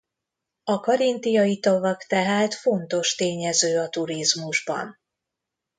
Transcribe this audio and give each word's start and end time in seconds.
A 0.63 0.79
karintiai 0.79 1.59
tavak 1.59 2.03
tehát 2.03 2.53
fontos 2.53 3.15
tényező 3.15 3.79
a 3.79 3.89
turizmusban. 3.89 4.99